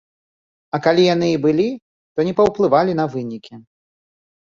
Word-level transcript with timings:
А 0.77 0.77
калі 0.85 1.03
яны 1.15 1.27
і 1.33 1.35
былі, 1.43 1.67
то 2.13 2.19
не 2.29 2.33
паўплывалі 2.39 2.97
на 3.01 3.05
вынікі. 3.17 3.53